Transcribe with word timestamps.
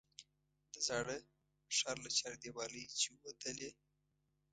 د 0.73 0.75
زاړه 0.87 1.15
ښار 1.77 1.97
له 2.05 2.09
چاردیوالۍ 2.19 2.83
چې 2.99 3.07
ووتلې. 3.11 3.69